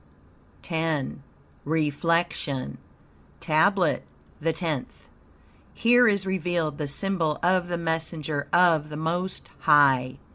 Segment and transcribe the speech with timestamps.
[0.67, 0.99] X
[1.63, 2.79] REFLECTION
[3.39, 4.03] TABLET
[4.41, 5.09] THE TENTH
[5.75, 10.17] Here is revealed the symbol of the messenger of the Most High.